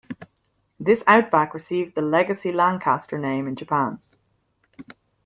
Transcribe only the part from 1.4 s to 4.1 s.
received the "Legacy Lancaster" name in Japan.